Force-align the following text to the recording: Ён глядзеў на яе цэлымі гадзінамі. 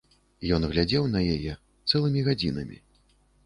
Ён 0.57 0.65
глядзеў 0.71 1.05
на 1.11 1.21
яе 1.35 1.53
цэлымі 1.89 2.27
гадзінамі. 2.33 2.85